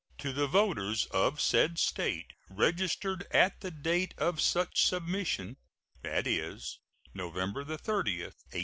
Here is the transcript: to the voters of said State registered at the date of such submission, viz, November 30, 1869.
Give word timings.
to 0.17 0.33
the 0.33 0.47
voters 0.47 1.05
of 1.11 1.39
said 1.39 1.77
State 1.77 2.33
registered 2.49 3.27
at 3.29 3.61
the 3.61 3.69
date 3.69 4.15
of 4.17 4.41
such 4.41 4.81
submission, 4.83 5.57
viz, 6.01 6.79
November 7.13 7.63
30, 7.63 8.13
1869. 8.13 8.37